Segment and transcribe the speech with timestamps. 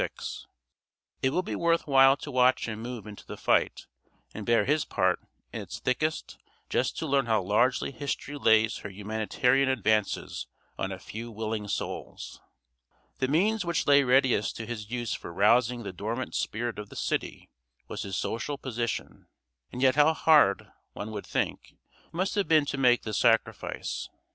[1.21, 3.85] It will be worth while to watch him move into the fight
[4.33, 5.19] and bear his part
[5.53, 6.39] in its thickest,
[6.71, 12.41] just to learn how largely history lays her humanitarian advances on a few willing souls.
[13.19, 16.95] The means which lay readiest to his use for rousing the dormant spirit of the
[16.95, 17.51] city
[17.87, 19.27] was his social position.
[19.71, 21.73] And yet how hard, one would think,
[22.07, 24.09] it must have been to make this sacrifice.